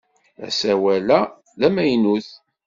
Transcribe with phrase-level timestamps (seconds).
[0.47, 1.19] Asawal-a
[1.59, 2.29] d amaynut!